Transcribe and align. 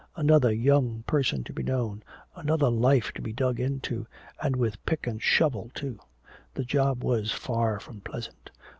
Another 0.15 0.51
young 0.51 1.03
person 1.05 1.43
to 1.43 1.53
be 1.53 1.61
known, 1.61 2.01
another 2.35 2.71
life 2.71 3.11
to 3.11 3.21
be 3.21 3.31
dug 3.31 3.59
into, 3.59 4.07
and 4.41 4.55
with 4.55 4.83
pick 4.83 5.05
and 5.05 5.21
shovel 5.21 5.69
too! 5.75 5.99
The 6.55 6.65
job 6.65 7.03
was 7.03 7.31
far 7.31 7.79
from 7.79 8.01
pleasant. 8.01 8.49